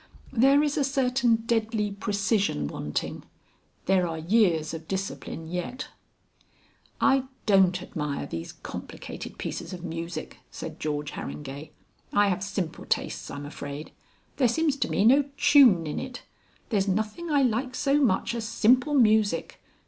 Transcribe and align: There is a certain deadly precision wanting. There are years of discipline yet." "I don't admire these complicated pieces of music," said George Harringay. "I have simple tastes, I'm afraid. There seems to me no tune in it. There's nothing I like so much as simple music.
There 0.33 0.63
is 0.63 0.77
a 0.77 0.83
certain 0.83 1.43
deadly 1.45 1.91
precision 1.91 2.67
wanting. 2.67 3.21
There 3.85 4.07
are 4.07 4.17
years 4.17 4.73
of 4.73 4.87
discipline 4.87 5.45
yet." 5.47 5.89
"I 6.99 7.25
don't 7.45 7.83
admire 7.83 8.25
these 8.25 8.51
complicated 8.51 9.37
pieces 9.37 9.73
of 9.73 9.83
music," 9.83 10.39
said 10.49 10.79
George 10.79 11.11
Harringay. 11.11 11.69
"I 12.11 12.29
have 12.29 12.41
simple 12.43 12.85
tastes, 12.85 13.29
I'm 13.29 13.45
afraid. 13.45 13.91
There 14.37 14.47
seems 14.47 14.75
to 14.77 14.89
me 14.89 15.05
no 15.05 15.25
tune 15.37 15.85
in 15.85 15.99
it. 15.99 16.23
There's 16.69 16.87
nothing 16.87 17.29
I 17.29 17.43
like 17.43 17.75
so 17.75 17.99
much 17.99 18.33
as 18.33 18.43
simple 18.49 18.95
music. 18.95 19.61